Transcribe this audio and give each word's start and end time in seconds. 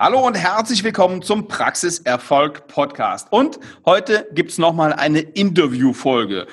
Hallo 0.00 0.24
und 0.24 0.36
herzlich 0.36 0.84
willkommen 0.84 1.22
zum 1.22 1.48
Praxiserfolg 1.48 2.68
Podcast. 2.68 3.32
Und 3.32 3.58
heute 3.84 4.28
gibt's 4.32 4.56
nochmal 4.56 4.92
eine 4.92 5.18
Interviewfolge 5.18 6.46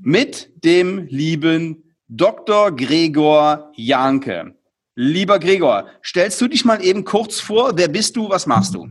mit 0.00 0.48
dem 0.64 1.08
lieben 1.08 1.96
Dr. 2.06 2.70
Gregor 2.70 3.72
Janke. 3.74 4.54
Lieber 4.94 5.40
Gregor, 5.40 5.86
stellst 6.04 6.40
du 6.40 6.46
dich 6.46 6.64
mal 6.64 6.80
eben 6.80 7.02
kurz 7.02 7.40
vor? 7.40 7.72
Wer 7.74 7.88
bist 7.88 8.14
du? 8.14 8.28
Was 8.28 8.46
machst 8.46 8.76
du? 8.76 8.86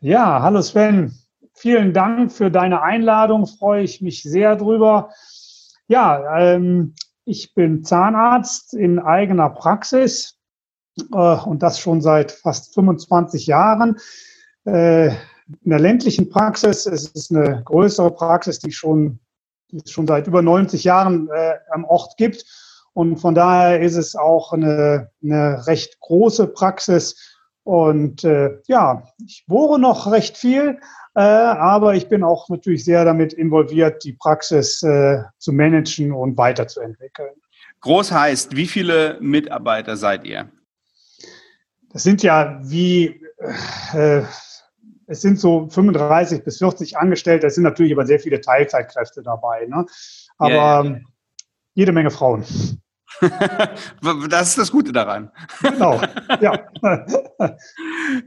Ja, 0.00 0.42
hallo 0.42 0.60
Sven. 0.60 1.14
Vielen 1.54 1.94
Dank 1.94 2.30
für 2.30 2.50
deine 2.50 2.82
Einladung. 2.82 3.46
Freue 3.46 3.84
ich 3.84 4.02
mich 4.02 4.22
sehr 4.22 4.54
drüber. 4.54 5.08
Ja, 5.88 6.38
ähm, 6.38 6.94
ich 7.24 7.54
bin 7.54 7.84
Zahnarzt 7.84 8.74
in 8.74 8.98
eigener 8.98 9.48
Praxis 9.48 10.38
und 11.10 11.62
das 11.62 11.78
schon 11.78 12.00
seit 12.00 12.32
fast 12.32 12.74
25 12.74 13.46
Jahren. 13.46 13.96
Äh, 14.64 15.08
in 15.64 15.70
der 15.70 15.80
ländlichen 15.80 16.28
Praxis, 16.30 16.86
es 16.86 17.08
ist 17.08 17.30
eine 17.30 17.62
größere 17.64 18.10
Praxis, 18.12 18.58
die 18.58 18.72
schon, 18.72 19.18
die 19.70 19.78
es 19.84 19.90
schon 19.90 20.06
seit 20.06 20.26
über 20.26 20.42
90 20.42 20.84
Jahren 20.84 21.28
äh, 21.28 21.54
am 21.70 21.84
Ort 21.84 22.16
gibt. 22.16 22.44
Und 22.94 23.18
von 23.18 23.34
daher 23.34 23.80
ist 23.80 23.96
es 23.96 24.14
auch 24.16 24.52
eine, 24.52 25.10
eine 25.22 25.66
recht 25.66 25.98
große 26.00 26.46
Praxis. 26.48 27.38
Und 27.64 28.24
äh, 28.24 28.58
ja, 28.66 29.02
ich 29.24 29.44
bohre 29.46 29.78
noch 29.78 30.10
recht 30.10 30.36
viel, 30.36 30.78
äh, 31.14 31.20
aber 31.20 31.94
ich 31.94 32.08
bin 32.08 32.22
auch 32.22 32.48
natürlich 32.48 32.84
sehr 32.84 33.04
damit 33.04 33.32
involviert, 33.32 34.02
die 34.04 34.12
Praxis 34.14 34.82
äh, 34.82 35.22
zu 35.38 35.52
managen 35.52 36.12
und 36.12 36.36
weiterzuentwickeln. 36.36 37.30
Groß 37.80 38.12
heißt, 38.12 38.56
wie 38.56 38.66
viele 38.66 39.18
Mitarbeiter 39.20 39.96
seid 39.96 40.24
ihr? 40.24 40.48
Das 41.92 42.02
sind 42.02 42.22
ja 42.22 42.58
wie, 42.62 43.20
äh, 43.92 44.22
es 45.06 45.20
sind 45.20 45.38
so 45.38 45.68
35 45.68 46.42
bis 46.42 46.58
40 46.58 46.96
Angestellte, 46.96 47.46
es 47.46 47.54
sind 47.54 47.64
natürlich 47.64 47.92
aber 47.92 48.06
sehr 48.06 48.20
viele 48.20 48.40
Teilzeitkräfte 48.40 49.22
dabei, 49.22 49.66
ne? 49.66 49.84
aber 50.38 50.52
yeah, 50.52 50.84
yeah. 50.84 51.00
jede 51.74 51.92
Menge 51.92 52.10
Frauen. 52.10 52.44
das 54.30 54.48
ist 54.48 54.58
das 54.58 54.72
Gute 54.72 54.90
daran. 54.90 55.30
Genau, 55.60 56.00
ja. 56.40 56.66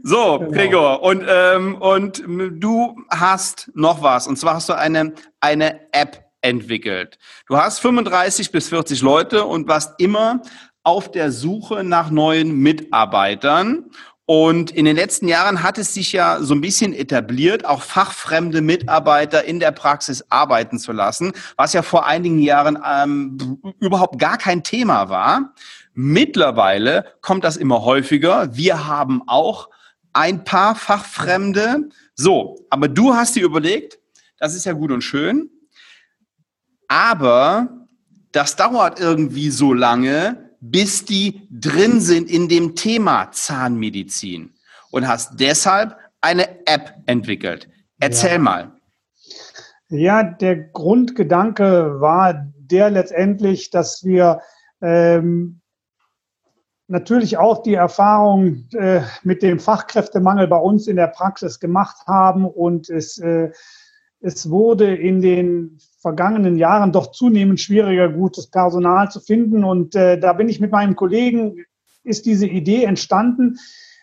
so, 0.04 0.40
genau. 0.40 0.52
Gregor, 0.52 1.02
und, 1.02 1.26
ähm, 1.28 1.76
und 1.82 2.24
du 2.28 2.96
hast 3.10 3.72
noch 3.74 4.04
was, 4.04 4.28
und 4.28 4.38
zwar 4.38 4.56
hast 4.56 4.70
du 4.70 4.74
eine, 4.74 5.14
eine 5.42 5.92
App 5.92 6.24
entwickelt. 6.42 7.18
Du 7.48 7.58
hast 7.58 7.80
35 7.80 8.52
bis 8.52 8.70
40 8.70 9.02
Leute 9.02 9.46
und 9.46 9.68
warst 9.68 9.96
immer 9.98 10.42
auf 10.86 11.12
der 11.12 11.32
Suche 11.32 11.84
nach 11.84 12.12
neuen 12.12 12.60
Mitarbeitern. 12.60 13.86
Und 14.28 14.72
in 14.72 14.86
den 14.86 14.96
letzten 14.96 15.28
Jahren 15.28 15.62
hat 15.62 15.78
es 15.78 15.94
sich 15.94 16.12
ja 16.12 16.40
so 16.42 16.56
ein 16.56 16.62
bisschen 16.62 16.94
etabliert, 16.94 17.66
auch 17.66 17.82
fachfremde 17.82 18.62
Mitarbeiter 18.62 19.44
in 19.44 19.60
der 19.60 19.72
Praxis 19.72 20.24
arbeiten 20.30 20.80
zu 20.80 20.92
lassen, 20.94 21.34
was 21.58 21.74
ja 21.74 21.82
vor 21.82 22.08
einigen 22.08 22.40
Jahren 22.40 22.80
ähm, 22.84 23.60
überhaupt 23.80 24.18
gar 24.18 24.38
kein 24.38 24.64
Thema 24.64 25.10
war. 25.10 25.54
Mittlerweile 25.94 27.06
kommt 27.22 27.44
das 27.44 27.58
immer 27.58 27.84
häufiger. 27.84 28.56
Wir 28.56 28.88
haben 28.88 29.22
auch 29.28 29.70
ein 30.14 30.44
paar 30.44 30.76
Fachfremde. 30.76 31.90
So, 32.16 32.66
aber 32.70 32.88
du 32.88 33.14
hast 33.14 33.36
dir 33.36 33.44
überlegt, 33.44 34.00
das 34.40 34.56
ist 34.56 34.66
ja 34.66 34.74
gut 34.74 34.92
und 34.92 35.02
schön, 35.02 35.50
aber 36.88 37.88
das 38.32 38.56
dauert 38.56 39.00
irgendwie 39.00 39.50
so 39.50 39.74
lange, 39.74 40.45
bis 40.72 41.06
die 41.06 41.48
drin 41.52 42.02
sind 42.02 42.30
in 42.30 42.48
dem 42.48 42.76
Thema 42.76 43.32
Zahnmedizin 43.32 44.54
und 44.92 45.08
hast 45.08 45.40
deshalb 45.40 45.98
eine 46.22 46.66
App 46.66 46.94
entwickelt. 47.06 47.70
Erzähl 48.00 48.34
ja. 48.34 48.40
mal. 48.40 48.72
Ja, 49.90 50.24
der 50.24 50.56
Grundgedanke 50.56 52.00
war 52.02 52.52
der 52.58 52.90
letztendlich, 52.90 53.70
dass 53.70 54.04
wir 54.04 54.42
ähm, 54.82 55.62
natürlich 56.88 57.38
auch 57.38 57.62
die 57.62 57.76
Erfahrung 57.76 58.68
äh, 58.74 59.02
mit 59.24 59.44
dem 59.44 59.60
Fachkräftemangel 59.60 60.48
bei 60.48 60.58
uns 60.58 60.88
in 60.88 60.96
der 60.96 61.08
Praxis 61.08 61.60
gemacht 61.60 62.08
haben 62.08 62.46
und 62.46 62.90
es 62.90 63.18
äh, 63.20 63.52
es 64.26 64.50
wurde 64.50 64.96
in 64.96 65.22
den 65.22 65.78
vergangenen 66.06 66.56
Jahren 66.60 66.92
doch 66.92 67.10
zunehmend 67.10 67.60
schwieriger, 67.60 68.10
gutes 68.10 68.46
Personal 68.52 69.10
zu 69.10 69.20
finden. 69.20 69.64
Und 69.64 69.96
äh, 69.96 70.20
da 70.20 70.34
bin 70.34 70.48
ich 70.50 70.60
mit 70.60 70.72
meinem 70.72 70.96
Kollegen, 70.96 71.66
ist 72.04 72.28
diese 72.28 72.46
Idee 72.46 72.84
entstanden, 72.84 73.58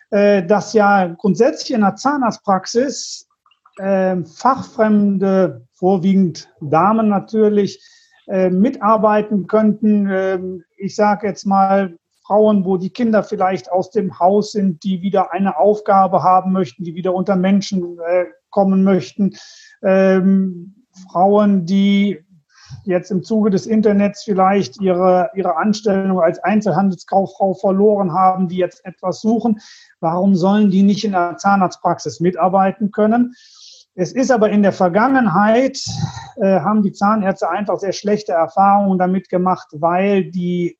äh, 0.09 0.45
dass 0.45 0.73
ja 0.73 1.07
grundsätzlich 1.17 1.73
in 1.73 1.79
der 1.79 1.95
Zahnarztpraxis 1.95 3.29
äh, 3.77 4.17
fachfremde, 4.25 5.65
vorwiegend 5.71 6.49
Damen 6.59 7.07
natürlich, 7.07 7.81
äh, 8.27 8.49
mitarbeiten 8.49 9.47
könnten. 9.47 10.09
Ähm, 10.11 10.65
ich 10.75 10.97
sage 10.97 11.25
jetzt 11.25 11.45
mal 11.45 11.95
Frauen, 12.27 12.65
wo 12.65 12.75
die 12.75 12.89
Kinder 12.89 13.23
vielleicht 13.23 13.71
aus 13.71 13.91
dem 13.91 14.19
Haus 14.19 14.51
sind, 14.51 14.83
die 14.83 15.01
wieder 15.01 15.31
eine 15.31 15.57
Aufgabe 15.57 16.21
haben 16.21 16.51
möchten, 16.51 16.83
die 16.83 16.95
wieder 16.95 17.13
unter 17.13 17.37
Menschen 17.37 17.97
äh, 18.05 18.25
kommen 18.49 18.83
möchten 18.83 19.37
ähm, 19.81 20.82
Frauen, 21.11 21.65
die 21.65 22.23
jetzt 22.85 23.11
im 23.11 23.23
Zuge 23.23 23.49
des 23.49 23.65
Internets 23.65 24.23
vielleicht 24.23 24.81
ihre, 24.81 25.29
ihre 25.35 25.57
Anstellung 25.57 26.19
als 26.19 26.39
Einzelhandelskauffrau 26.39 27.53
verloren 27.53 28.13
haben, 28.13 28.47
die 28.47 28.57
jetzt 28.57 28.85
etwas 28.85 29.21
suchen. 29.21 29.59
Warum 29.99 30.35
sollen 30.35 30.71
die 30.71 30.83
nicht 30.83 31.03
in 31.03 31.11
der 31.11 31.37
Zahnarztpraxis 31.37 32.19
mitarbeiten 32.19 32.91
können? 32.91 33.33
Es 33.95 34.11
ist 34.11 34.31
aber 34.31 34.49
in 34.49 34.63
der 34.63 34.73
Vergangenheit, 34.73 35.79
äh, 36.37 36.61
haben 36.61 36.81
die 36.81 36.93
Zahnärzte 36.93 37.49
einfach 37.49 37.77
sehr 37.77 37.93
schlechte 37.93 38.31
Erfahrungen 38.31 38.97
damit 38.97 39.29
gemacht, 39.29 39.67
weil 39.73 40.31
die, 40.31 40.79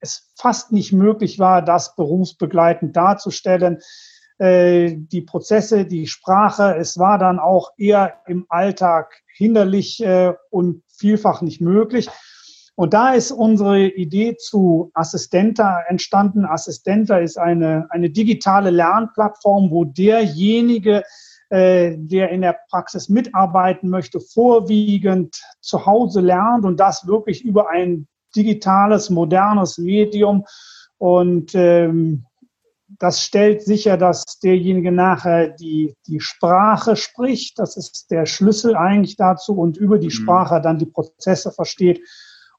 es 0.00 0.32
fast 0.38 0.72
nicht 0.72 0.92
möglich 0.92 1.38
war, 1.38 1.60
das 1.60 1.94
berufsbegleitend 1.94 2.96
darzustellen. 2.96 3.80
Äh, 4.38 4.96
die 4.96 5.22
Prozesse, 5.22 5.84
die 5.84 6.08
Sprache. 6.08 6.76
Es 6.76 6.98
war 6.98 7.18
dann 7.18 7.38
auch 7.38 7.70
eher 7.76 8.14
im 8.26 8.46
Alltag 8.48 9.22
hinderlich 9.36 10.02
äh, 10.02 10.34
und 10.50 10.82
vielfach 10.88 11.40
nicht 11.40 11.60
möglich. 11.60 12.08
Und 12.74 12.94
da 12.94 13.12
ist 13.12 13.30
unsere 13.30 13.86
Idee 13.86 14.36
zu 14.36 14.90
Assistenta 14.94 15.82
entstanden. 15.86 16.44
Assistenta 16.44 17.18
ist 17.18 17.38
eine, 17.38 17.86
eine 17.90 18.10
digitale 18.10 18.70
Lernplattform, 18.70 19.70
wo 19.70 19.84
derjenige, 19.84 21.04
äh, 21.50 21.94
der 21.96 22.30
in 22.30 22.40
der 22.40 22.58
Praxis 22.70 23.08
mitarbeiten 23.08 23.88
möchte, 23.88 24.18
vorwiegend 24.18 25.40
zu 25.60 25.86
Hause 25.86 26.20
lernt 26.20 26.64
und 26.64 26.80
das 26.80 27.06
wirklich 27.06 27.44
über 27.44 27.70
ein 27.70 28.08
digitales, 28.34 29.10
modernes 29.10 29.78
Medium. 29.78 30.44
Und 30.98 31.54
ähm, 31.54 32.24
das 32.98 33.22
stellt 33.22 33.62
sicher, 33.62 33.96
dass 33.96 34.38
derjenige 34.42 34.92
nachher 34.92 35.48
die, 35.48 35.94
die 36.06 36.20
Sprache 36.20 36.96
spricht. 36.96 37.58
Das 37.58 37.76
ist 37.76 38.10
der 38.10 38.26
Schlüssel 38.26 38.76
eigentlich 38.76 39.16
dazu 39.16 39.54
und 39.54 39.76
über 39.76 39.98
die 39.98 40.06
mhm. 40.06 40.12
Sprache 40.12 40.60
dann 40.60 40.78
die 40.78 40.86
Prozesse 40.86 41.52
versteht 41.52 42.00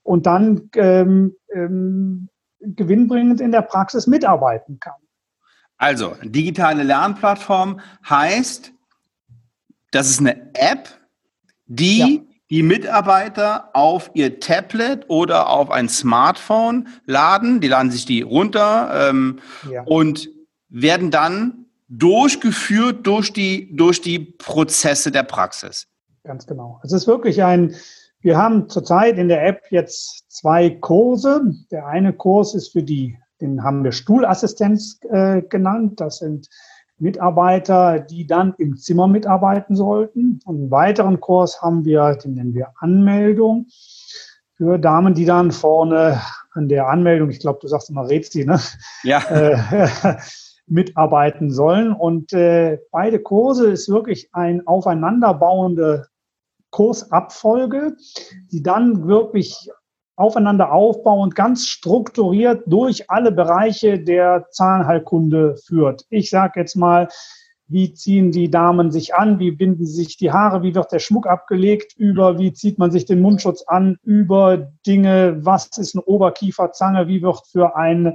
und 0.03 0.25
dann 0.25 0.69
ähm, 0.75 1.35
ähm, 1.53 2.29
gewinnbringend 2.59 3.41
in 3.41 3.51
der 3.51 3.61
Praxis 3.61 4.07
mitarbeiten 4.07 4.79
kann. 4.79 4.93
Also, 5.77 6.15
digitale 6.23 6.83
Lernplattform 6.83 7.81
heißt, 8.07 8.71
das 9.91 10.09
ist 10.09 10.19
eine 10.19 10.53
App, 10.53 10.89
die 11.65 11.99
ja. 11.99 12.34
Die 12.49 12.63
Mitarbeiter 12.63 13.69
auf 13.73 14.11
ihr 14.13 14.39
Tablet 14.39 15.05
oder 15.09 15.49
auf 15.49 15.71
ein 15.71 15.89
Smartphone 15.89 16.87
laden. 17.05 17.59
Die 17.59 17.67
laden 17.67 17.91
sich 17.91 18.05
die 18.05 18.21
runter 18.21 19.09
ähm, 19.09 19.39
ja. 19.71 19.83
und 19.83 20.29
werden 20.69 21.09
dann 21.09 21.65
durchgeführt 21.87 23.05
durch 23.07 23.33
die, 23.33 23.75
durch 23.75 24.01
die 24.01 24.19
Prozesse 24.19 25.11
der 25.11 25.23
Praxis. 25.23 25.87
Ganz 26.23 26.45
genau. 26.45 26.79
Es 26.83 26.91
ist 26.91 27.07
wirklich 27.07 27.43
ein, 27.43 27.75
wir 28.21 28.37
haben 28.37 28.69
zurzeit 28.69 29.17
in 29.17 29.27
der 29.27 29.45
App 29.45 29.63
jetzt 29.69 30.25
zwei 30.29 30.69
Kurse. 30.69 31.53
Der 31.71 31.87
eine 31.87 32.13
Kurs 32.13 32.55
ist 32.55 32.71
für 32.71 32.83
die, 32.83 33.17
den 33.41 33.63
haben 33.63 33.83
wir 33.83 33.91
Stuhlassistenz 33.91 34.99
äh, 35.09 35.41
genannt. 35.43 35.99
Das 35.99 36.19
sind 36.19 36.47
Mitarbeiter, 36.97 37.99
die 37.99 38.25
dann 38.25 38.53
im 38.57 38.77
Zimmer 38.77 39.07
mitarbeiten 39.07 39.75
sollten. 39.75 40.39
Und 40.45 40.55
einen 40.55 40.71
weiteren 40.71 41.19
Kurs 41.19 41.61
haben 41.61 41.85
wir, 41.85 42.15
den 42.15 42.35
nennen 42.35 42.53
wir 42.53 42.73
Anmeldung, 42.79 43.67
für 44.57 44.79
Damen, 44.79 45.13
die 45.13 45.25
dann 45.25 45.51
vorne 45.51 46.21
an 46.51 46.69
der 46.69 46.87
Anmeldung, 46.87 47.29
ich 47.29 47.41
glaube, 47.41 47.59
du 47.61 47.67
sagst 47.67 47.89
immer 47.89 48.07
Rätsel, 48.07 48.45
ne? 48.45 48.59
Ja. 49.03 49.19
Äh, 49.29 50.15
mitarbeiten 50.67 51.51
sollen. 51.51 51.93
Und 51.93 52.33
äh, 52.33 52.79
beide 52.91 53.19
Kurse 53.19 53.69
ist 53.69 53.89
wirklich 53.89 54.29
ein 54.33 54.65
aufeinanderbauende 54.65 56.07
Kursabfolge, 56.71 57.95
die 58.51 58.63
dann 58.63 59.07
wirklich 59.07 59.69
aufeinander 60.15 60.71
aufbauend, 60.71 61.35
ganz 61.35 61.67
strukturiert 61.67 62.63
durch 62.67 63.09
alle 63.09 63.31
Bereiche 63.31 63.99
der 63.99 64.47
Zahnheilkunde 64.51 65.57
führt. 65.57 66.05
Ich 66.09 66.29
sage 66.29 66.59
jetzt 66.59 66.75
mal, 66.75 67.09
wie 67.67 67.93
ziehen 67.93 68.31
die 68.31 68.49
Damen 68.49 68.91
sich 68.91 69.15
an, 69.15 69.39
wie 69.39 69.51
binden 69.51 69.85
sich 69.85 70.17
die 70.17 70.31
Haare, 70.31 70.61
wie 70.61 70.75
wird 70.75 70.91
der 70.91 70.99
Schmuck 70.99 71.27
abgelegt, 71.27 71.93
über 71.97 72.37
wie 72.37 72.53
zieht 72.53 72.77
man 72.77 72.91
sich 72.91 73.05
den 73.05 73.21
Mundschutz 73.21 73.63
an, 73.63 73.97
über 74.03 74.71
Dinge, 74.85 75.37
was 75.39 75.77
ist 75.77 75.95
eine 75.95 76.03
Oberkieferzange, 76.03 77.07
wie 77.07 77.23
wird 77.23 77.41
für 77.47 77.75
eine, 77.75 78.13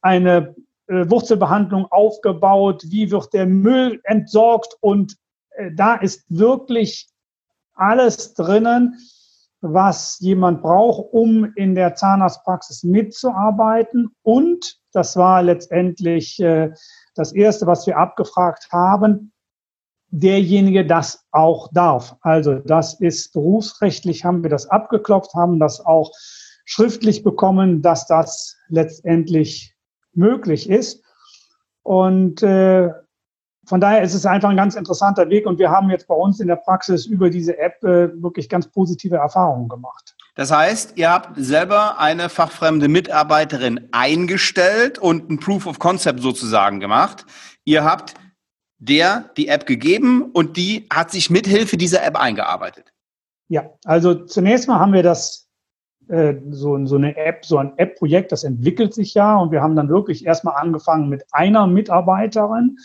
eine 0.00 0.56
äh, 0.88 1.08
Wurzelbehandlung 1.08 1.86
aufgebaut, 1.86 2.82
wie 2.88 3.10
wird 3.10 3.32
der 3.32 3.46
Müll 3.46 4.00
entsorgt? 4.04 4.76
Und 4.80 5.16
äh, 5.50 5.70
da 5.72 5.94
ist 5.94 6.24
wirklich 6.28 7.08
alles 7.74 8.34
drinnen, 8.34 8.98
was 9.60 10.18
jemand 10.20 10.62
braucht, 10.62 11.12
um 11.12 11.52
in 11.54 11.74
der 11.74 11.94
Zahnarztpraxis 11.94 12.82
mitzuarbeiten. 12.82 14.14
Und 14.22 14.78
das 14.92 15.16
war 15.16 15.42
letztendlich 15.42 16.40
äh, 16.40 16.72
das 17.14 17.32
Erste, 17.32 17.66
was 17.66 17.86
wir 17.86 17.98
abgefragt 17.98 18.68
haben, 18.72 19.32
derjenige 20.10 20.86
das 20.86 21.24
auch 21.30 21.68
darf. 21.72 22.16
Also 22.22 22.54
das 22.54 23.00
ist 23.00 23.32
berufsrechtlich, 23.32 24.24
haben 24.24 24.42
wir 24.42 24.50
das 24.50 24.66
abgeklopft, 24.66 25.34
haben 25.34 25.60
das 25.60 25.84
auch 25.84 26.12
schriftlich 26.64 27.22
bekommen, 27.22 27.82
dass 27.82 28.06
das 28.06 28.56
letztendlich 28.68 29.74
möglich 30.12 30.68
ist. 30.68 31.04
Und 31.82 32.42
äh, 32.42 32.90
von 33.70 33.80
daher 33.80 34.02
ist 34.02 34.14
es 34.14 34.26
einfach 34.26 34.48
ein 34.48 34.56
ganz 34.56 34.74
interessanter 34.74 35.30
Weg 35.30 35.46
und 35.46 35.60
wir 35.60 35.70
haben 35.70 35.90
jetzt 35.90 36.08
bei 36.08 36.14
uns 36.16 36.40
in 36.40 36.48
der 36.48 36.56
Praxis 36.56 37.06
über 37.06 37.30
diese 37.30 37.56
App 37.56 37.84
äh, 37.84 38.20
wirklich 38.20 38.48
ganz 38.48 38.66
positive 38.66 39.14
Erfahrungen 39.14 39.68
gemacht. 39.68 40.16
Das 40.34 40.50
heißt, 40.50 40.94
ihr 40.96 41.08
habt 41.08 41.36
selber 41.36 42.00
eine 42.00 42.30
fachfremde 42.30 42.88
Mitarbeiterin 42.88 43.88
eingestellt 43.92 44.98
und 44.98 45.30
ein 45.30 45.38
Proof 45.38 45.68
of 45.68 45.78
Concept 45.78 46.18
sozusagen 46.20 46.80
gemacht. 46.80 47.24
Ihr 47.64 47.84
habt 47.84 48.14
der 48.78 49.30
die 49.36 49.46
App 49.46 49.66
gegeben 49.66 50.32
und 50.32 50.56
die 50.56 50.88
hat 50.92 51.12
sich 51.12 51.30
mithilfe 51.30 51.76
dieser 51.76 52.02
App 52.02 52.16
eingearbeitet. 52.16 52.92
Ja, 53.46 53.70
also 53.84 54.14
zunächst 54.14 54.66
mal 54.66 54.80
haben 54.80 54.94
wir 54.94 55.04
das 55.04 55.39
äh, 56.10 56.34
so, 56.50 56.84
so 56.86 56.96
eine 56.96 57.16
App, 57.16 57.44
so 57.44 57.58
ein 57.58 57.72
App-Projekt, 57.76 58.32
das 58.32 58.42
entwickelt 58.42 58.92
sich 58.92 59.14
ja 59.14 59.36
und 59.36 59.52
wir 59.52 59.62
haben 59.62 59.76
dann 59.76 59.88
wirklich 59.88 60.26
erstmal 60.26 60.60
angefangen 60.60 61.08
mit 61.08 61.24
einer 61.30 61.68
Mitarbeiterin. 61.68 62.78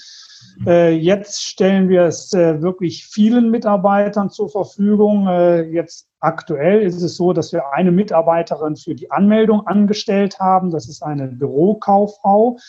Äh, 0.68 0.92
jetzt 0.92 1.44
stellen 1.44 1.90
wir 1.90 2.04
es 2.04 2.32
äh, 2.34 2.62
wirklich 2.62 3.08
vielen 3.08 3.50
Mitarbeitern 3.50 4.30
zur 4.30 4.50
Verfügung. 4.50 5.28
Jetzt 5.72 6.08
aktuell 6.20 6.82
ist 6.84 7.02
es 7.02 7.18
so, 7.18 7.34
dass 7.34 7.52
wir 7.52 7.74
eine 7.74 7.92
Mitarbeiterin 7.92 8.76
für 8.76 8.94
die 8.94 9.10
Anmeldung 9.10 9.66
angestellt 9.66 10.40
haben. 10.40 10.70
Das 10.70 10.88
ist 10.88 11.02
eine 11.02 11.28
Bürokauffrau 11.28 12.60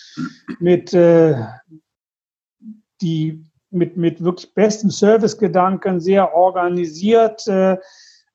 mit, 0.59 0.93
die 3.02 3.44
mit, 3.70 3.97
mit 3.97 4.25
wirklich 4.25 4.55
besten 4.55 4.91
Servicegedanken, 4.91 6.00
sehr 6.00 6.35
organisiert, 6.35 7.44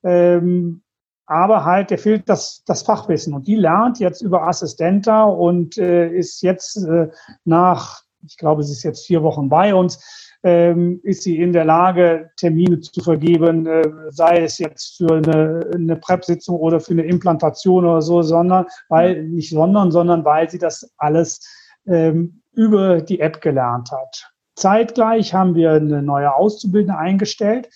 ähm, 0.04 0.82
aber 1.32 1.64
halt, 1.64 1.92
der 1.92 1.98
fehlt 1.98 2.28
das, 2.28 2.62
das 2.66 2.84
Fachwissen. 2.84 3.34
Und 3.34 3.48
die 3.48 3.56
lernt 3.56 4.00
jetzt 4.00 4.22
über 4.22 4.46
Assistenta 4.46 5.24
und 5.24 5.78
äh, 5.78 6.10
ist 6.10 6.42
jetzt 6.42 6.76
äh, 6.84 7.08
nach, 7.46 8.02
ich 8.28 8.36
glaube, 8.36 8.64
sie 8.64 8.74
ist 8.74 8.84
jetzt 8.84 9.06
vier 9.06 9.24
Wochen 9.24 9.48
bei 9.48 9.74
uns, 9.74 10.38
ähm, 10.44 11.00
ist 11.04 11.24
sie 11.24 11.40
in 11.40 11.54
der 11.54 11.64
Lage, 11.64 12.32
Termine 12.36 12.82
zu 12.82 13.02
vergeben, 13.02 13.66
äh, 13.66 13.90
sei 14.10 14.44
es 14.44 14.58
jetzt 14.58 14.98
für 14.98 15.16
eine, 15.16 15.70
eine 15.74 15.96
Prep-Sitzung 15.96 16.58
oder 16.58 16.82
für 16.82 16.92
eine 16.92 17.04
Implantation 17.04 17.86
oder 17.86 18.02
so, 18.02 18.22
sondern, 18.22 18.66
weil, 18.90 19.24
nicht 19.24 19.52
sondern, 19.52 19.90
sondern 19.92 20.26
weil 20.26 20.50
sie 20.50 20.60
das 20.60 20.92
alles 20.98 21.40
ähm, 21.88 22.42
über 22.52 23.00
die 23.00 23.22
App 23.22 23.40
gelernt 23.40 23.90
hat. 23.94 24.30
Zeitgleich 24.56 25.34
haben 25.34 25.56
wir 25.56 25.72
eine 25.72 26.02
neue 26.02 26.36
Auszubildende 26.36 26.98
eingestellt, 26.98 27.70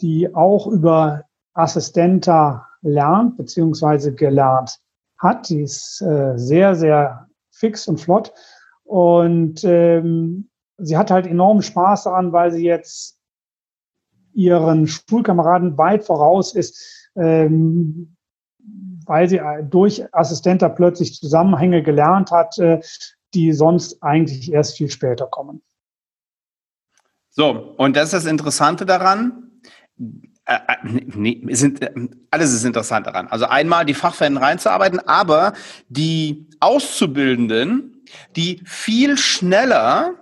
die 0.00 0.34
auch 0.34 0.66
über 0.66 1.24
Assistenta 1.52 2.66
lernt 2.84 3.36
bzw. 3.36 4.12
gelernt 4.12 4.78
hat. 5.18 5.48
Die 5.48 5.62
ist 5.62 6.00
äh, 6.02 6.36
sehr, 6.36 6.74
sehr 6.76 7.28
fix 7.50 7.88
und 7.88 8.00
flott. 8.00 8.32
Und 8.84 9.64
ähm, 9.64 10.50
sie 10.78 10.96
hat 10.96 11.10
halt 11.10 11.26
enormen 11.26 11.62
Spaß 11.62 12.04
daran, 12.04 12.32
weil 12.32 12.52
sie 12.52 12.64
jetzt 12.64 13.18
ihren 14.34 14.86
Schulkameraden 14.86 15.78
weit 15.78 16.04
voraus 16.04 16.54
ist, 16.54 17.10
ähm, 17.16 18.16
weil 19.06 19.28
sie 19.28 19.40
durch 19.70 20.04
Assistenter 20.14 20.68
plötzlich 20.68 21.14
Zusammenhänge 21.14 21.82
gelernt 21.82 22.30
hat, 22.30 22.58
äh, 22.58 22.80
die 23.32 23.52
sonst 23.52 24.02
eigentlich 24.02 24.52
erst 24.52 24.76
viel 24.76 24.90
später 24.90 25.26
kommen. 25.26 25.62
So, 27.30 27.74
und 27.76 27.96
das 27.96 28.06
ist 28.06 28.12
das 28.12 28.26
Interessante 28.26 28.86
daran 28.86 29.50
äh, 30.46 30.54
äh 30.54 31.02
nee, 31.14 31.42
sind, 31.54 31.82
äh, 31.82 31.92
alles 32.30 32.52
ist 32.52 32.64
interessant 32.64 33.06
daran. 33.06 33.28
Also 33.28 33.46
einmal 33.46 33.84
die 33.84 33.94
Fachfäden 33.94 34.36
reinzuarbeiten, 34.36 35.00
aber 35.00 35.54
die 35.88 36.46
Auszubildenden, 36.60 38.02
die 38.36 38.60
viel 38.64 39.16
schneller 39.16 40.14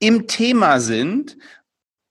im 0.00 0.26
Thema 0.26 0.80
sind, 0.80 1.36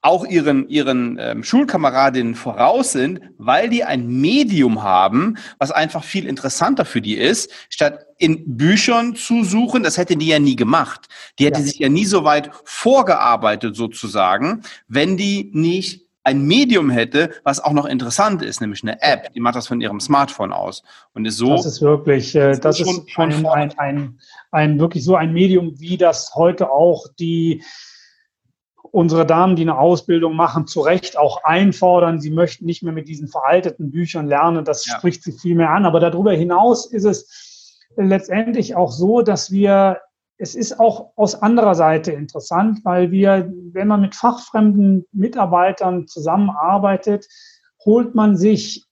auch 0.07 0.25
ihren, 0.25 0.69
ihren 0.69 1.17
ähm, 1.19 1.43
Schulkameradinnen 1.43 2.35
voraus 2.35 2.93
sind, 2.93 3.19
weil 3.37 3.67
die 3.67 3.83
ein 3.83 4.07
Medium 4.07 4.83
haben, 4.83 5.37
was 5.57 5.71
einfach 5.71 6.03
viel 6.03 6.27
interessanter 6.27 6.85
für 6.85 7.01
die 7.01 7.15
ist, 7.15 7.51
statt 7.69 8.05
in 8.17 8.57
Büchern 8.57 9.15
zu 9.15 9.43
suchen. 9.43 9.83
Das 9.83 9.97
hätte 9.97 10.15
die 10.15 10.27
ja 10.27 10.39
nie 10.39 10.55
gemacht. 10.55 11.07
Die 11.39 11.45
hätte 11.45 11.59
ja. 11.59 11.65
sich 11.65 11.79
ja 11.79 11.89
nie 11.89 12.05
so 12.05 12.23
weit 12.23 12.51
vorgearbeitet 12.63 13.75
sozusagen, 13.75 14.61
wenn 14.87 15.17
die 15.17 15.49
nicht 15.53 16.06
ein 16.27 16.41
Medium 16.41 16.89
hätte, 16.89 17.31
was 17.45 17.63
auch 17.63 17.71
noch 17.71 17.85
interessant 17.85 18.41
ist, 18.41 18.59
nämlich 18.59 18.83
eine 18.83 19.01
App, 19.01 19.31
die 19.31 19.39
macht 19.39 19.55
das 19.55 19.67
von 19.67 19.79
ihrem 19.79 20.01
Smartphone 20.01 20.51
aus 20.51 20.83
und 21.13 21.23
ist 21.23 21.37
so. 21.37 21.55
Das 21.55 21.65
ist 21.65 21.81
wirklich, 21.81 22.35
äh, 22.35 22.59
das, 22.59 22.81
ist, 22.81 22.91
ist 22.91 23.09
schon, 23.09 23.31
ein, 23.31 23.45
ein, 23.45 23.79
ein, 23.79 24.19
ein, 24.51 24.79
wirklich 24.79 25.05
so 25.05 25.15
ein 25.15 25.31
Medium, 25.31 25.79
wie 25.79 25.95
das 25.95 26.35
heute 26.35 26.69
auch 26.69 27.07
die 27.17 27.63
unsere 28.91 29.25
Damen, 29.25 29.55
die 29.55 29.61
eine 29.61 29.77
Ausbildung 29.77 30.35
machen, 30.35 30.67
zu 30.67 30.81
Recht 30.81 31.17
auch 31.17 31.43
einfordern. 31.45 32.19
Sie 32.19 32.31
möchten 32.31 32.65
nicht 32.65 32.83
mehr 32.83 32.93
mit 32.93 33.07
diesen 33.07 33.29
veralteten 33.29 33.91
Büchern 33.91 34.27
lernen. 34.27 34.65
Das 34.65 34.85
ja. 34.85 34.97
spricht 34.97 35.23
sie 35.23 35.31
viel 35.31 35.55
mehr 35.55 35.69
an. 35.69 35.85
Aber 35.85 35.99
darüber 35.99 36.33
hinaus 36.33 36.85
ist 36.91 37.05
es 37.05 37.79
letztendlich 37.95 38.75
auch 38.75 38.91
so, 38.91 39.21
dass 39.21 39.51
wir 39.51 40.01
es 40.37 40.55
ist 40.55 40.79
auch 40.79 41.11
aus 41.15 41.41
anderer 41.41 41.75
Seite 41.75 42.11
interessant, 42.11 42.79
weil 42.83 43.11
wir, 43.11 43.49
wenn 43.71 43.87
man 43.87 44.01
mit 44.01 44.15
fachfremden 44.15 45.05
Mitarbeitern 45.11 46.07
zusammenarbeitet, 46.07 47.27
holt 47.85 48.15
man 48.15 48.35
sich 48.37 48.85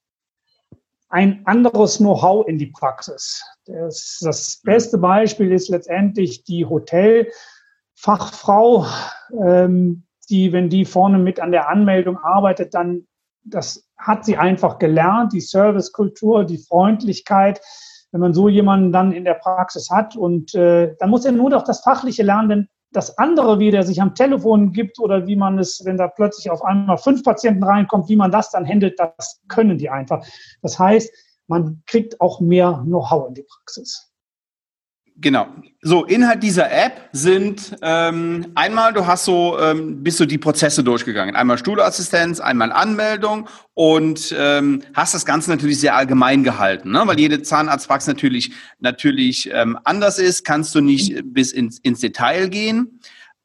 ein 1.08 1.46
anderes 1.46 1.98
Know-how 1.98 2.48
in 2.48 2.58
die 2.58 2.66
Praxis. 2.66 3.40
Das, 3.64 4.18
das, 4.20 4.60
beste 4.64 4.98
Beispiel 4.98 5.52
ist 5.52 5.68
letztendlich 5.68 6.42
die 6.42 6.66
Hotelfachfrau, 6.66 8.86
ähm, 9.40 10.02
die, 10.28 10.52
wenn 10.52 10.68
die 10.68 10.84
vorne 10.84 11.18
mit 11.18 11.38
an 11.38 11.52
der 11.52 11.68
Anmeldung 11.68 12.18
arbeitet, 12.18 12.74
dann 12.74 13.06
das 13.48 13.88
hat 13.96 14.24
sie 14.24 14.36
einfach 14.36 14.78
gelernt, 14.78 15.32
die 15.32 15.40
Servicekultur, 15.40 16.44
die 16.44 16.58
Freundlichkeit, 16.58 17.60
wenn 18.12 18.20
man 18.20 18.34
so 18.34 18.48
jemanden 18.48 18.92
dann 18.92 19.12
in 19.12 19.24
der 19.24 19.34
Praxis 19.34 19.90
hat. 19.90 20.16
Und 20.16 20.54
äh, 20.54 20.94
dann 20.98 21.10
muss 21.10 21.24
er 21.24 21.32
nur 21.32 21.50
doch 21.50 21.64
das 21.64 21.80
Fachliche 21.80 22.22
lernen, 22.22 22.48
denn 22.48 22.68
das 22.92 23.18
andere, 23.18 23.58
wie 23.58 23.70
der 23.70 23.82
sich 23.82 24.00
am 24.00 24.14
Telefon 24.14 24.72
gibt 24.72 24.98
oder 24.98 25.26
wie 25.26 25.36
man 25.36 25.58
es, 25.58 25.84
wenn 25.84 25.96
da 25.96 26.08
plötzlich 26.08 26.50
auf 26.50 26.64
einmal 26.64 26.98
fünf 26.98 27.22
Patienten 27.22 27.62
reinkommt, 27.62 28.08
wie 28.08 28.16
man 28.16 28.30
das 28.30 28.50
dann 28.50 28.66
handelt, 28.66 28.98
das 28.98 29.42
können 29.48 29.76
die 29.76 29.90
einfach. 29.90 30.24
Das 30.62 30.78
heißt, 30.78 31.12
man 31.48 31.82
kriegt 31.86 32.20
auch 32.20 32.40
mehr 32.40 32.82
Know-how 32.84 33.28
in 33.28 33.34
die 33.34 33.42
Praxis. 33.44 34.05
Genau. 35.18 35.48
So, 35.80 36.04
Inhalt 36.04 36.42
dieser 36.42 36.70
App 36.70 37.08
sind 37.12 37.76
ähm, 37.80 38.52
einmal, 38.54 38.92
du 38.92 39.06
hast 39.06 39.24
so, 39.24 39.58
ähm, 39.58 40.02
bist 40.02 40.20
du 40.20 40.26
die 40.26 40.36
Prozesse 40.36 40.84
durchgegangen. 40.84 41.34
Einmal 41.34 41.56
Stuhlassistenz, 41.56 42.38
einmal 42.38 42.70
Anmeldung 42.70 43.48
und 43.72 44.34
ähm, 44.38 44.82
hast 44.92 45.14
das 45.14 45.24
Ganze 45.24 45.50
natürlich 45.50 45.80
sehr 45.80 45.96
allgemein 45.96 46.44
gehalten, 46.44 46.90
ne? 46.90 47.02
weil 47.06 47.18
jede 47.18 47.40
Zahnarztpraxis 47.40 48.08
natürlich, 48.08 48.52
natürlich 48.78 49.50
ähm, 49.52 49.78
anders 49.84 50.18
ist, 50.18 50.44
kannst 50.44 50.74
du 50.74 50.82
nicht 50.82 51.22
bis 51.24 51.52
ins, 51.52 51.78
ins 51.78 52.00
Detail 52.00 52.48
gehen. 52.48 53.00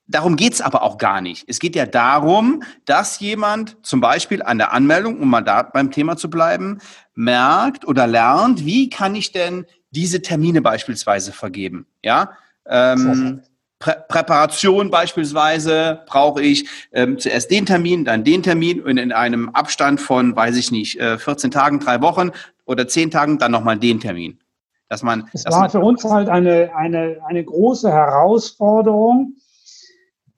Darum 0.07 0.35
geht's 0.35 0.59
aber 0.59 0.81
auch 0.81 0.97
gar 0.97 1.21
nicht. 1.21 1.45
Es 1.47 1.59
geht 1.59 1.73
ja 1.73 1.85
darum, 1.85 2.63
dass 2.83 3.21
jemand 3.21 3.77
zum 3.81 4.01
Beispiel 4.01 4.43
an 4.43 4.57
der 4.57 4.73
Anmeldung, 4.73 5.21
um 5.21 5.29
mal 5.29 5.41
da 5.41 5.63
beim 5.63 5.89
Thema 5.89 6.17
zu 6.17 6.29
bleiben, 6.29 6.79
merkt 7.15 7.87
oder 7.87 8.07
lernt, 8.07 8.65
wie 8.65 8.89
kann 8.89 9.15
ich 9.15 9.31
denn 9.31 9.65
diese 9.91 10.21
Termine 10.21 10.61
beispielsweise 10.61 11.31
vergeben. 11.31 11.85
Ja, 12.03 12.31
ähm, 12.65 13.41
Prä 13.79 13.95
Präparation 14.07 14.91
beispielsweise 14.91 16.01
brauche 16.05 16.41
ich 16.41 16.69
ähm, 16.91 17.17
zuerst 17.17 17.49
den 17.51 17.65
Termin, 17.65 18.05
dann 18.05 18.23
den 18.23 18.43
Termin 18.43 18.81
und 18.81 18.97
in 18.97 19.11
einem 19.11 19.49
Abstand 19.49 19.99
von, 19.99 20.35
weiß 20.35 20.55
ich 20.55 20.71
nicht, 20.71 20.99
äh, 20.99 21.17
14 21.17 21.51
Tagen, 21.51 21.79
drei 21.79 22.01
Wochen 22.01 22.31
oder 22.65 22.87
zehn 22.87 23.11
Tagen 23.11 23.39
dann 23.39 23.51
nochmal 23.51 23.77
den 23.77 23.99
Termin. 23.99 24.39
Dass 24.87 25.03
man, 25.03 25.29
es 25.33 25.43
dass 25.43 25.53
war 25.53 25.61
man 25.61 25.69
für 25.71 25.79
uns 25.79 26.03
halt 26.03 26.29
eine, 26.29 26.71
eine, 26.75 27.17
eine 27.25 27.43
große 27.43 27.91
Herausforderung. 27.91 29.35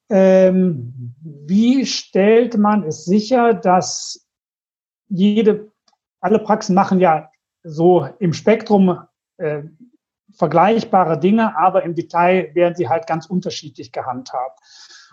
Ähm, 0.10 1.14
wie 1.22 1.86
stellt 1.86 2.58
man 2.58 2.84
es 2.84 3.04
sicher, 3.04 3.54
dass 3.54 4.26
jede, 5.10 5.72
alle 6.22 6.40
Praxen 6.40 6.76
machen 6.76 7.00
ja 7.00 7.30
so 7.64 8.08
im 8.20 8.34
Spektrum 8.34 9.00
äh, 9.44 9.64
vergleichbare 10.36 11.20
Dinge, 11.20 11.58
aber 11.58 11.84
im 11.84 11.96
Detail 11.96 12.50
werden 12.54 12.76
sie 12.76 12.90
halt 12.90 13.08
ganz 13.08 13.28
unterschiedlich 13.28 13.92
gehandhabt. 13.92 14.60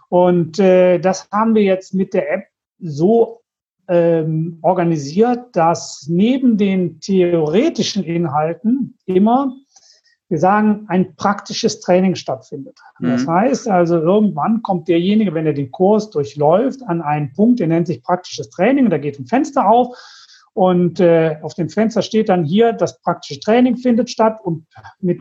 Und 0.09 0.59
äh, 0.59 0.99
das 0.99 1.29
haben 1.31 1.55
wir 1.55 1.63
jetzt 1.63 1.95
mit 1.95 2.15
der 2.15 2.33
App 2.33 2.45
so 2.79 3.43
ähm, 3.89 4.59
organisiert, 4.63 5.55
dass 5.55 6.07
neben 6.09 6.57
den 6.57 7.01
theoretischen 7.01 8.03
Inhalten 8.03 8.99
immer, 9.05 9.53
wir 10.29 10.39
sagen, 10.39 10.87
ein 10.89 11.17
praktisches 11.17 11.81
Training 11.81 12.15
stattfindet. 12.15 12.79
Mhm. 12.99 13.11
Das 13.11 13.27
heißt 13.27 13.69
also, 13.69 13.99
irgendwann 13.99 14.63
kommt 14.63 14.89
derjenige, 14.89 15.35
wenn 15.35 15.47
er 15.47 15.53
den 15.53 15.71
Kurs 15.71 16.11
durchläuft, 16.11 16.83
an 16.85 17.03
einen 17.03 17.33
Punkt, 17.33 17.61
der 17.61 17.67
nennt 17.67 17.89
sich 17.89 18.03
praktisches 18.03 18.49
Training, 18.51 18.91
da 18.91 18.99
geht 18.99 19.19
ein 19.19 19.27
Fenster 19.27 19.69
auf 19.69 19.97
und 20.55 21.01
äh, 21.01 21.39
auf 21.43 21.55
dem 21.55 21.69
Fenster 21.69 22.03
steht 22.03 22.29
dann 22.29 22.45
hier, 22.45 22.73
das 22.73 23.01
praktische 23.01 23.41
Training 23.41 23.77
findet 23.77 24.11
statt 24.11 24.39
und 24.43 24.67
mit 25.01 25.21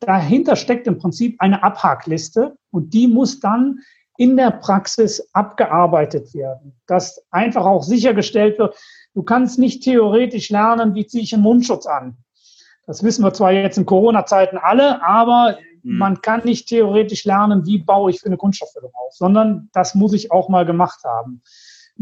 dahinter 0.00 0.56
steckt 0.56 0.86
im 0.86 0.98
Prinzip 0.98 1.36
eine 1.40 1.62
Abhakliste 1.62 2.56
und 2.70 2.94
die 2.94 3.06
muss 3.06 3.40
dann 3.40 3.80
in 4.16 4.36
der 4.36 4.50
Praxis 4.50 5.30
abgearbeitet 5.32 6.34
werden, 6.34 6.78
dass 6.86 7.24
einfach 7.30 7.64
auch 7.64 7.82
sichergestellt 7.82 8.58
wird, 8.58 8.76
du 9.14 9.22
kannst 9.22 9.58
nicht 9.58 9.82
theoretisch 9.82 10.50
lernen, 10.50 10.94
wie 10.94 11.06
ziehe 11.06 11.22
ich 11.22 11.32
einen 11.32 11.42
Mundschutz 11.42 11.86
an. 11.86 12.18
Das 12.86 13.02
wissen 13.02 13.24
wir 13.24 13.32
zwar 13.32 13.52
jetzt 13.52 13.78
in 13.78 13.86
Corona-Zeiten 13.86 14.58
alle, 14.58 15.02
aber 15.02 15.58
mhm. 15.82 15.98
man 15.98 16.20
kann 16.20 16.42
nicht 16.44 16.68
theoretisch 16.68 17.24
lernen, 17.24 17.64
wie 17.66 17.78
baue 17.78 18.10
ich 18.10 18.20
für 18.20 18.26
eine 18.26 18.36
Kunststofffüllung 18.36 18.92
auf, 18.94 19.14
sondern 19.14 19.70
das 19.72 19.94
muss 19.94 20.12
ich 20.12 20.32
auch 20.32 20.48
mal 20.48 20.66
gemacht 20.66 21.00
haben. 21.04 21.42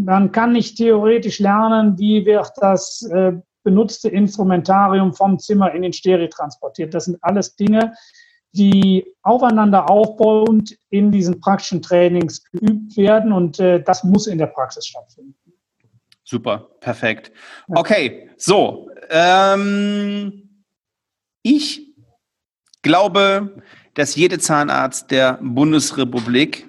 Man 0.00 0.30
kann 0.30 0.52
nicht 0.52 0.76
theoretisch 0.76 1.40
lernen, 1.40 1.98
wie 1.98 2.24
wird 2.24 2.52
das 2.58 3.02
äh, 3.02 3.32
benutzte 3.64 4.08
Instrumentarium 4.08 5.12
vom 5.12 5.40
Zimmer 5.40 5.72
in 5.74 5.82
den 5.82 5.92
Stereo 5.92 6.28
transportiert. 6.28 6.94
Das 6.94 7.06
sind 7.06 7.18
alles 7.20 7.56
Dinge, 7.56 7.94
die 8.52 9.04
aufeinander 9.22 9.90
aufbauend 9.90 10.78
in 10.90 11.10
diesen 11.10 11.40
praktischen 11.40 11.82
Trainings 11.82 12.44
geübt 12.44 12.96
werden 12.96 13.32
und 13.32 13.58
äh, 13.58 13.82
das 13.82 14.04
muss 14.04 14.28
in 14.28 14.38
der 14.38 14.46
Praxis 14.46 14.86
stattfinden. 14.86 15.34
Super, 16.22 16.68
perfekt. 16.78 17.32
Okay, 17.66 18.30
so. 18.36 18.90
Ähm, 19.10 20.62
ich 21.42 21.92
glaube, 22.82 23.62
dass 23.94 24.14
jeder 24.14 24.38
Zahnarzt 24.38 25.10
der 25.10 25.40
Bundesrepublik 25.42 26.68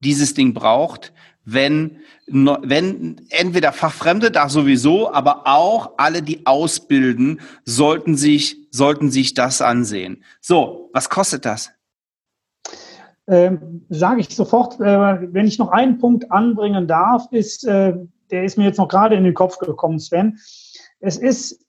dieses 0.00 0.34
Ding 0.34 0.52
braucht, 0.52 1.14
wenn, 1.44 1.98
wenn 2.26 3.20
entweder 3.30 3.72
Fachfremde, 3.72 4.30
da 4.30 4.48
sowieso, 4.48 5.12
aber 5.12 5.46
auch 5.46 5.92
alle, 5.96 6.22
die 6.22 6.46
ausbilden, 6.46 7.40
sollten 7.64 8.16
sich, 8.16 8.56
sollten 8.70 9.10
sich 9.10 9.34
das 9.34 9.60
ansehen. 9.60 10.22
So, 10.40 10.90
was 10.92 11.08
kostet 11.08 11.44
das? 11.44 11.70
Ähm, 13.26 13.86
Sage 13.88 14.20
ich 14.20 14.34
sofort, 14.34 14.80
äh, 14.80 15.32
wenn 15.32 15.46
ich 15.46 15.58
noch 15.58 15.70
einen 15.70 15.98
Punkt 15.98 16.30
anbringen 16.30 16.86
darf, 16.86 17.26
ist, 17.30 17.64
äh, 17.64 17.94
der 18.30 18.44
ist 18.44 18.58
mir 18.58 18.64
jetzt 18.64 18.78
noch 18.78 18.88
gerade 18.88 19.14
in 19.16 19.24
den 19.24 19.34
Kopf 19.34 19.58
gekommen, 19.58 19.98
Sven. 19.98 20.38
Es 21.00 21.16
ist 21.16 21.64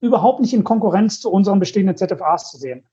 überhaupt 0.00 0.40
nicht 0.40 0.54
in 0.54 0.64
Konkurrenz 0.64 1.20
zu 1.20 1.30
unseren 1.30 1.60
bestehenden 1.60 1.96
ZFAs 1.96 2.50
zu 2.50 2.58
sehen. 2.58 2.84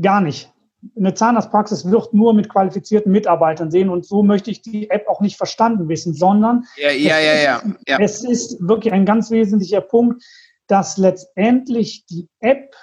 Gar 0.00 0.20
nicht 0.20 0.52
eine 0.96 1.14
Zahnarztpraxis 1.14 1.90
wird 1.90 2.12
nur 2.12 2.34
mit 2.34 2.48
qualifizierten 2.48 3.12
Mitarbeitern 3.12 3.70
sehen 3.70 3.88
und 3.88 4.04
so 4.04 4.22
möchte 4.22 4.50
ich 4.50 4.62
die 4.62 4.90
App 4.90 5.06
auch 5.08 5.20
nicht 5.20 5.36
verstanden 5.36 5.88
wissen, 5.88 6.12
sondern 6.12 6.64
ja, 6.76 6.90
ja, 6.90 7.18
ja, 7.18 7.34
ja, 7.34 7.62
ja. 7.86 7.98
es 8.00 8.24
ist 8.24 8.56
wirklich 8.66 8.92
ein 8.92 9.06
ganz 9.06 9.30
wesentlicher 9.30 9.80
Punkt, 9.80 10.24
dass 10.66 10.96
letztendlich 10.96 12.04
die 12.06 12.28
App 12.40 12.74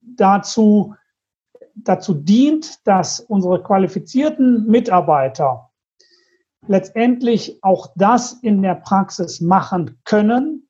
dazu, 0.00 0.94
dazu 1.74 2.14
dient, 2.14 2.86
dass 2.86 3.20
unsere 3.20 3.62
qualifizierten 3.62 4.66
Mitarbeiter 4.66 5.70
letztendlich 6.66 7.58
auch 7.62 7.92
das 7.94 8.32
in 8.42 8.62
der 8.62 8.74
Praxis 8.74 9.40
machen 9.40 10.00
können, 10.04 10.68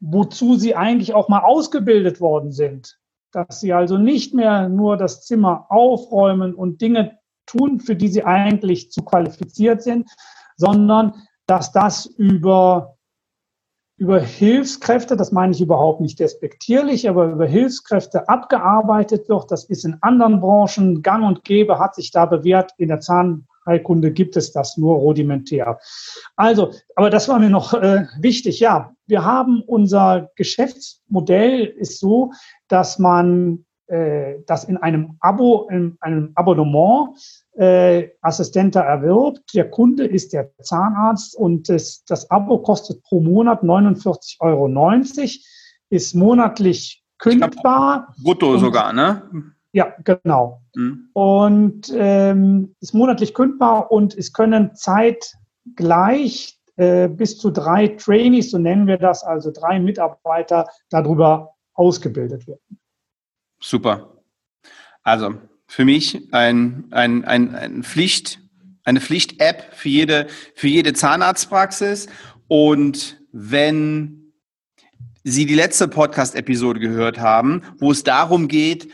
wozu 0.00 0.56
sie 0.56 0.74
eigentlich 0.74 1.14
auch 1.14 1.28
mal 1.28 1.40
ausgebildet 1.40 2.20
worden 2.20 2.52
sind 2.52 2.98
dass 3.32 3.60
sie 3.60 3.72
also 3.72 3.98
nicht 3.98 4.34
mehr 4.34 4.68
nur 4.68 4.96
das 4.96 5.24
Zimmer 5.24 5.66
aufräumen 5.68 6.54
und 6.54 6.80
Dinge 6.80 7.18
tun, 7.46 7.80
für 7.80 7.96
die 7.96 8.08
sie 8.08 8.24
eigentlich 8.24 8.90
zu 8.90 9.02
qualifiziert 9.02 9.82
sind, 9.82 10.10
sondern 10.56 11.14
dass 11.46 11.72
das 11.72 12.06
über, 12.06 12.96
über 13.96 14.20
Hilfskräfte, 14.20 15.16
das 15.16 15.32
meine 15.32 15.52
ich 15.52 15.60
überhaupt 15.60 16.00
nicht 16.00 16.20
despektierlich, 16.20 17.08
aber 17.08 17.26
über 17.26 17.46
Hilfskräfte 17.46 18.28
abgearbeitet 18.28 19.28
wird. 19.28 19.50
Das 19.50 19.64
ist 19.64 19.84
in 19.84 19.98
anderen 20.02 20.40
Branchen 20.40 21.02
gang 21.02 21.24
und 21.24 21.44
gäbe, 21.44 21.78
hat 21.78 21.94
sich 21.94 22.10
da 22.10 22.26
bewährt. 22.26 22.72
In 22.76 22.88
der 22.88 23.00
Zahnheilkunde 23.68 24.12
gibt 24.12 24.36
es 24.36 24.52
das 24.52 24.76
nur 24.76 24.96
rudimentär. 24.96 25.78
Also, 26.36 26.72
aber 26.96 27.10
das 27.10 27.28
war 27.28 27.38
mir 27.38 27.50
noch 27.50 27.74
äh, 27.74 28.06
wichtig. 28.18 28.60
Ja, 28.60 28.92
wir 29.06 29.24
haben 29.24 29.62
unser 29.66 30.30
Geschäftsmodell 30.36 31.64
ist 31.64 32.00
so, 32.00 32.32
dass 32.68 32.98
man 32.98 33.64
äh, 33.86 34.36
das 34.46 34.64
in 34.64 34.76
einem 34.78 35.16
Abo, 35.20 35.68
in 35.70 35.96
einem 36.00 36.32
Abonnement 36.34 37.16
äh, 37.56 38.08
Assistenter 38.22 38.80
erwirbt. 38.80 39.54
Der 39.54 39.70
Kunde 39.70 40.06
ist 40.06 40.32
der 40.32 40.50
Zahnarzt 40.62 41.36
und 41.36 41.68
das, 41.68 42.04
das 42.04 42.30
Abo 42.30 42.58
kostet 42.58 43.02
pro 43.02 43.20
Monat 43.20 43.62
49,90 43.62 44.36
Euro, 44.40 44.68
ist 45.90 46.14
monatlich 46.14 47.02
kündbar. 47.18 48.14
Brutto 48.22 48.52
und, 48.52 48.60
sogar, 48.60 48.92
ne? 48.92 49.22
Ja, 49.72 49.94
genau. 50.04 50.62
Mhm. 50.74 51.10
Und 51.12 51.92
ähm, 51.94 52.74
ist 52.80 52.94
monatlich 52.94 53.34
kündbar 53.34 53.90
und 53.92 54.16
es 54.16 54.32
können 54.32 54.74
zeitgleich 54.74 56.58
äh, 56.76 57.08
bis 57.08 57.38
zu 57.38 57.50
drei 57.50 57.88
Trainees, 57.88 58.50
so 58.50 58.58
nennen 58.58 58.86
wir 58.86 58.98
das, 58.98 59.24
also 59.24 59.50
drei 59.50 59.80
Mitarbeiter 59.80 60.68
darüber 60.90 61.54
ausgebildet 61.74 62.46
werden. 62.46 62.78
Super. 63.60 64.14
Also 65.02 65.34
für 65.66 65.84
mich 65.84 66.32
ein, 66.32 66.84
ein, 66.90 67.24
ein, 67.24 67.54
ein 67.54 67.82
Pflicht, 67.82 68.40
eine 68.84 69.00
Pflicht-App 69.00 69.74
für 69.74 69.88
jede, 69.88 70.26
für 70.54 70.68
jede 70.68 70.92
Zahnarztpraxis. 70.92 72.08
Und 72.46 73.20
wenn 73.32 74.32
Sie 75.24 75.46
die 75.46 75.54
letzte 75.54 75.88
Podcast-Episode 75.88 76.80
gehört 76.80 77.18
haben, 77.18 77.62
wo 77.78 77.90
es 77.90 78.02
darum 78.02 78.48
geht, 78.48 78.88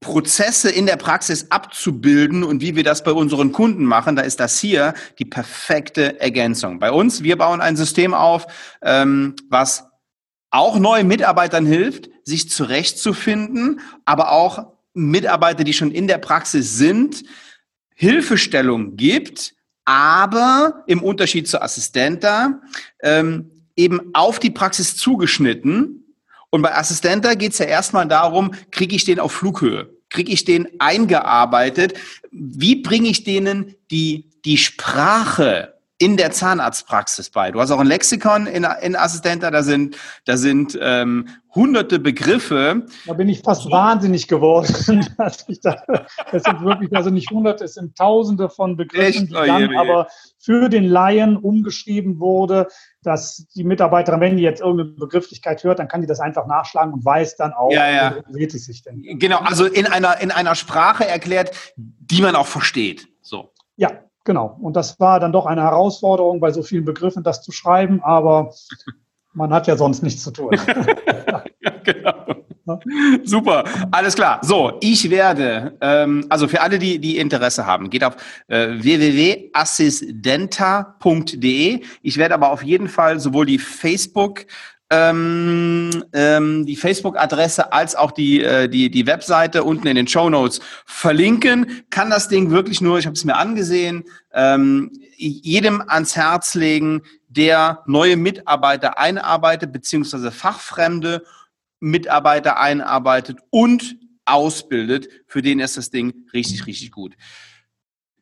Prozesse 0.00 0.70
in 0.70 0.86
der 0.86 0.96
Praxis 0.96 1.50
abzubilden 1.50 2.44
und 2.44 2.60
wie 2.60 2.76
wir 2.76 2.84
das 2.84 3.02
bei 3.02 3.12
unseren 3.12 3.52
Kunden 3.52 3.84
machen, 3.84 4.14
da 4.14 4.22
ist 4.22 4.38
das 4.38 4.60
hier 4.60 4.94
die 5.18 5.24
perfekte 5.24 6.20
Ergänzung. 6.20 6.78
Bei 6.78 6.92
uns, 6.92 7.22
wir 7.22 7.36
bauen 7.36 7.60
ein 7.60 7.76
System 7.76 8.14
auf, 8.14 8.46
ähm, 8.80 9.34
was 9.48 9.84
auch 10.50 10.78
neuen 10.78 11.08
Mitarbeitern 11.08 11.66
hilft, 11.66 12.08
sich 12.24 12.48
zurechtzufinden, 12.48 13.80
aber 14.04 14.32
auch 14.32 14.72
Mitarbeiter, 14.94 15.64
die 15.64 15.72
schon 15.72 15.90
in 15.90 16.06
der 16.06 16.18
Praxis 16.18 16.76
sind, 16.76 17.24
Hilfestellung 17.94 18.96
gibt, 18.96 19.54
aber 19.84 20.84
im 20.86 21.02
Unterschied 21.02 21.48
zur 21.48 21.62
Assistenta 21.62 22.60
ähm, 23.00 23.50
eben 23.76 24.10
auf 24.12 24.38
die 24.38 24.50
Praxis 24.50 24.96
zugeschnitten. 24.96 26.07
Und 26.50 26.62
bei 26.62 26.74
Assistenta 26.74 27.34
geht 27.34 27.52
es 27.52 27.58
ja 27.58 27.66
erstmal 27.66 28.08
darum, 28.08 28.52
kriege 28.70 28.96
ich 28.96 29.04
den 29.04 29.20
auf 29.20 29.32
Flughöhe? 29.32 29.90
Kriege 30.08 30.32
ich 30.32 30.44
den 30.44 30.68
eingearbeitet? 30.80 31.94
Wie 32.30 32.76
bringe 32.76 33.08
ich 33.08 33.24
denen 33.24 33.74
die, 33.90 34.30
die 34.44 34.56
Sprache 34.56 35.77
in 35.98 36.16
der 36.16 36.30
Zahnarztpraxis 36.30 37.30
bei. 37.30 37.50
Du 37.50 37.60
hast 37.60 37.72
auch 37.72 37.80
ein 37.80 37.86
Lexikon 37.86 38.46
in, 38.46 38.64
in 38.82 38.94
Assistenta, 38.94 39.50
da 39.50 39.64
sind, 39.64 39.96
da 40.26 40.36
sind 40.36 40.78
ähm, 40.80 41.28
hunderte 41.52 41.98
Begriffe. 41.98 42.86
Da 43.04 43.12
bin 43.14 43.28
ich 43.28 43.42
fast 43.42 43.68
wahnsinnig 43.68 44.28
geworden. 44.28 44.68
das 45.18 45.44
sind 45.48 46.64
wirklich, 46.64 46.94
also 46.94 47.10
nicht 47.10 47.30
hunderte, 47.32 47.64
es 47.64 47.74
sind 47.74 47.96
tausende 47.96 48.48
von 48.48 48.76
Begriffen, 48.76 49.06
Echt? 49.06 49.30
die 49.30 49.34
dann 49.34 49.74
oh, 49.74 49.78
aber 49.80 50.08
für 50.38 50.68
den 50.68 50.84
Laien 50.84 51.36
umgeschrieben 51.36 52.20
wurde, 52.20 52.68
dass 53.02 53.46
die 53.56 53.64
Mitarbeiterin, 53.64 54.20
wenn 54.20 54.36
die 54.36 54.44
jetzt 54.44 54.60
irgendeine 54.60 54.90
Begrifflichkeit 54.90 55.64
hört, 55.64 55.80
dann 55.80 55.88
kann 55.88 56.00
die 56.00 56.06
das 56.06 56.20
einfach 56.20 56.46
nachschlagen 56.46 56.92
und 56.92 57.04
weiß 57.04 57.36
dann 57.36 57.52
auch, 57.52 57.72
ja, 57.72 57.90
ja. 57.90 58.16
wie 58.28 58.44
es 58.44 58.64
sich 58.64 58.82
denn. 58.82 59.02
Genau, 59.18 59.38
also 59.38 59.64
in 59.64 59.86
einer, 59.86 60.20
in 60.20 60.30
einer 60.30 60.54
Sprache 60.54 61.08
erklärt, 61.08 61.74
die 61.76 62.22
man 62.22 62.36
auch 62.36 62.46
versteht. 62.46 63.08
So. 63.20 63.52
Ja, 63.76 63.90
Genau. 64.28 64.58
Und 64.60 64.76
das 64.76 65.00
war 65.00 65.18
dann 65.20 65.32
doch 65.32 65.46
eine 65.46 65.62
Herausforderung, 65.62 66.38
bei 66.38 66.50
so 66.50 66.62
vielen 66.62 66.84
Begriffen 66.84 67.22
das 67.22 67.40
zu 67.40 67.50
schreiben, 67.50 68.02
aber 68.02 68.52
Man 69.32 69.50
hat 69.52 69.66
ja 69.66 69.76
sonst 69.76 70.02
nichts 70.02 70.22
zu 70.22 70.30
tun. 70.32 70.50
genau. 71.84 72.14
Super, 73.24 73.64
alles 73.90 74.14
klar. 74.14 74.40
So, 74.42 74.76
ich 74.82 75.08
werde, 75.08 75.78
ähm, 75.80 76.26
also 76.28 76.46
für 76.46 76.60
alle, 76.60 76.78
die, 76.78 76.98
die 76.98 77.16
Interesse 77.16 77.64
haben, 77.64 77.88
geht 77.88 78.04
auf 78.04 78.16
äh, 78.48 78.82
www.assistenta.de. 78.82 81.80
Ich 82.02 82.18
werde 82.18 82.34
aber 82.34 82.50
auf 82.50 82.62
jeden 82.62 82.88
Fall 82.88 83.18
sowohl 83.18 83.46
die 83.46 83.58
Facebook 83.58 84.44
ähm, 84.90 86.04
ähm, 86.12 86.64
die 86.64 86.76
Facebook-Adresse 86.76 87.72
als 87.72 87.94
auch 87.94 88.10
die, 88.10 88.42
äh, 88.42 88.68
die, 88.68 88.90
die 88.90 89.06
Webseite 89.06 89.64
unten 89.64 89.86
in 89.86 89.96
den 89.96 90.08
Show 90.08 90.30
Notes 90.30 90.60
verlinken. 90.86 91.84
Kann 91.90 92.10
das 92.10 92.28
Ding 92.28 92.50
wirklich 92.50 92.80
nur, 92.80 92.98
ich 92.98 93.06
habe 93.06 93.14
es 93.14 93.24
mir 93.24 93.36
angesehen, 93.36 94.04
ähm, 94.32 94.90
jedem 95.16 95.82
ans 95.86 96.16
Herz 96.16 96.54
legen, 96.54 97.02
der 97.28 97.82
neue 97.86 98.16
Mitarbeiter 98.16 98.98
einarbeitet, 98.98 99.72
beziehungsweise 99.72 100.30
fachfremde 100.30 101.24
Mitarbeiter 101.80 102.58
einarbeitet 102.58 103.38
und 103.50 103.96
ausbildet. 104.24 105.08
Für 105.26 105.42
den 105.42 105.60
ist 105.60 105.76
das 105.76 105.90
Ding 105.90 106.26
richtig, 106.32 106.66
richtig 106.66 106.92
gut. 106.92 107.14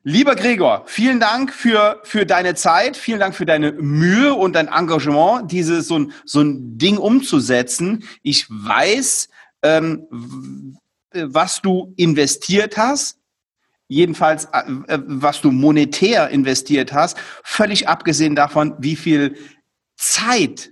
Lieber 0.09 0.37
Gregor, 0.37 0.85
vielen 0.87 1.19
Dank 1.19 1.53
für, 1.53 2.01
für 2.05 2.27
deine 2.27 2.55
Zeit, 2.55 2.97
vielen 2.97 3.19
Dank 3.19 3.35
für 3.35 3.45
deine 3.45 3.73
Mühe 3.73 4.35
und 4.35 4.53
dein 4.53 4.69
Engagement, 4.69 5.51
dieses 5.51 5.89
so 5.89 5.99
ein, 5.99 6.13
so 6.25 6.43
ein 6.43 6.79
Ding 6.79 6.97
umzusetzen. 6.97 8.05
Ich 8.23 8.47
weiß, 8.49 9.29
ähm, 9.63 10.79
was 11.13 11.61
du 11.61 11.93
investiert 11.97 12.77
hast, 12.77 13.19
jedenfalls 13.89 14.45
äh, 14.53 14.61
äh, 14.87 15.01
was 15.07 15.41
du 15.41 15.51
monetär 15.51 16.29
investiert 16.29 16.93
hast, 16.93 17.19
völlig 17.43 17.89
abgesehen 17.89 18.37
davon, 18.37 18.77
wie 18.79 18.95
viel 18.95 19.37
Zeit 19.97 20.71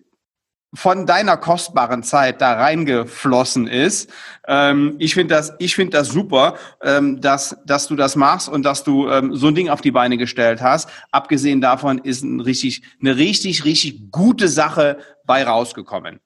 von 0.74 1.06
deiner 1.06 1.36
kostbaren 1.36 2.02
Zeit 2.02 2.40
da 2.40 2.54
reingeflossen 2.54 3.66
ist. 3.66 4.10
Ähm, 4.46 4.96
ich 4.98 5.14
finde 5.14 5.34
das, 5.34 5.52
ich 5.58 5.74
finde 5.74 5.96
das 5.96 6.08
super, 6.08 6.54
ähm, 6.82 7.20
dass, 7.20 7.56
dass 7.64 7.86
du 7.86 7.96
das 7.96 8.16
machst 8.16 8.48
und 8.48 8.64
dass 8.64 8.84
du 8.84 9.08
ähm, 9.08 9.34
so 9.34 9.48
ein 9.48 9.54
Ding 9.54 9.68
auf 9.68 9.80
die 9.80 9.92
Beine 9.92 10.16
gestellt 10.16 10.60
hast. 10.60 10.88
Abgesehen 11.10 11.60
davon 11.60 11.98
ist 11.98 12.22
ein 12.22 12.40
richtig, 12.40 12.82
eine 13.00 13.16
richtig, 13.16 13.64
richtig 13.64 14.10
gute 14.10 14.48
Sache 14.48 14.98
bei 15.24 15.44
rausgekommen. 15.44 16.20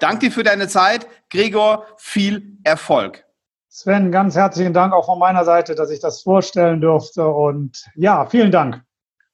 Danke 0.00 0.26
dir 0.26 0.32
für 0.32 0.42
deine 0.42 0.66
Zeit. 0.66 1.06
Gregor, 1.28 1.86
viel 1.96 2.58
Erfolg. 2.64 3.24
Sven, 3.68 4.10
ganz 4.10 4.34
herzlichen 4.34 4.72
Dank 4.72 4.92
auch 4.92 5.06
von 5.06 5.18
meiner 5.18 5.44
Seite, 5.44 5.74
dass 5.74 5.90
ich 5.90 6.00
das 6.00 6.22
vorstellen 6.22 6.80
durfte. 6.80 7.28
Und 7.28 7.86
ja, 7.94 8.26
vielen 8.26 8.50
Dank. 8.50 8.82